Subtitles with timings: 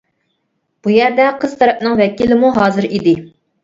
[0.87, 3.19] بۇ يەردە قىز تەرەپنىڭ ۋەكىلىمۇ ھازىر ئىدى.